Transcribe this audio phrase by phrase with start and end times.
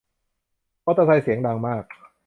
[0.85, 1.83] มอเตอร์ไซด์เสียงดังมาก